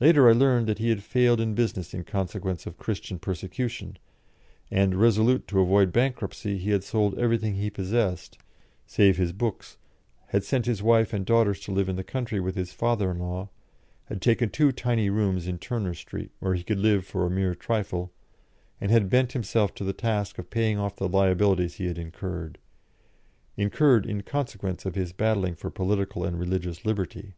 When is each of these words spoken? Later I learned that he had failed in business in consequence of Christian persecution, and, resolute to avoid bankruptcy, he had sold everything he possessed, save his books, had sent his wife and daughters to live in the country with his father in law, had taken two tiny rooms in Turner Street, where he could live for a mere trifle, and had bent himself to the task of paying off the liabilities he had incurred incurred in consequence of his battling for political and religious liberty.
Later 0.00 0.28
I 0.28 0.32
learned 0.32 0.66
that 0.66 0.78
he 0.80 0.88
had 0.88 1.04
failed 1.04 1.40
in 1.40 1.54
business 1.54 1.94
in 1.94 2.02
consequence 2.02 2.66
of 2.66 2.78
Christian 2.78 3.20
persecution, 3.20 3.96
and, 4.72 4.96
resolute 4.96 5.46
to 5.46 5.60
avoid 5.60 5.92
bankruptcy, 5.92 6.58
he 6.58 6.70
had 6.70 6.82
sold 6.82 7.16
everything 7.16 7.54
he 7.54 7.70
possessed, 7.70 8.38
save 8.88 9.18
his 9.18 9.32
books, 9.32 9.76
had 10.30 10.42
sent 10.42 10.66
his 10.66 10.82
wife 10.82 11.12
and 11.12 11.24
daughters 11.24 11.60
to 11.60 11.70
live 11.70 11.88
in 11.88 11.94
the 11.94 12.02
country 12.02 12.40
with 12.40 12.56
his 12.56 12.72
father 12.72 13.12
in 13.12 13.20
law, 13.20 13.50
had 14.06 14.20
taken 14.20 14.50
two 14.50 14.72
tiny 14.72 15.08
rooms 15.08 15.46
in 15.46 15.58
Turner 15.60 15.94
Street, 15.94 16.32
where 16.40 16.54
he 16.54 16.64
could 16.64 16.80
live 16.80 17.06
for 17.06 17.24
a 17.24 17.30
mere 17.30 17.54
trifle, 17.54 18.10
and 18.80 18.90
had 18.90 19.08
bent 19.08 19.30
himself 19.30 19.72
to 19.76 19.84
the 19.84 19.92
task 19.92 20.40
of 20.40 20.50
paying 20.50 20.76
off 20.76 20.96
the 20.96 21.08
liabilities 21.08 21.74
he 21.76 21.86
had 21.86 21.98
incurred 21.98 22.58
incurred 23.56 24.06
in 24.06 24.22
consequence 24.24 24.84
of 24.84 24.96
his 24.96 25.12
battling 25.12 25.54
for 25.54 25.70
political 25.70 26.24
and 26.24 26.36
religious 26.40 26.84
liberty. 26.84 27.34